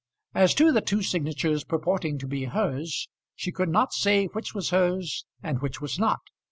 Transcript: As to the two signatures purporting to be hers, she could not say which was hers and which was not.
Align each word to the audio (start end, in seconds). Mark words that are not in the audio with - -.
As 0.33 0.55
to 0.55 0.71
the 0.71 0.81
two 0.81 1.03
signatures 1.03 1.63
purporting 1.63 2.17
to 2.17 2.25
be 2.27 2.45
hers, 2.45 3.07
she 3.35 3.51
could 3.51 3.69
not 3.69 3.93
say 3.93 4.25
which 4.25 4.55
was 4.55 4.71
hers 4.71 5.25
and 5.43 5.61
which 5.61 5.79
was 5.79 5.99
not. 5.99 6.21